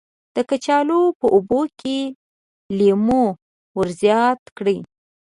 د 0.35 0.37
کچالو 0.49 1.01
په 1.19 1.27
اوبو 1.35 1.61
کې 1.79 1.97
لیمو 2.77 3.25
ور 3.77 3.87
زیات 4.01 4.41
کړئ. 4.57 4.77